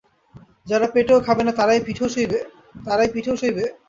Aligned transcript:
যারা 0.67 0.87
পেটেও 0.93 1.19
খাবে 1.27 1.41
না 1.43 1.51
তারাই 1.59 1.81
পিঠেও 1.85 2.09
সইবে? 3.35 3.65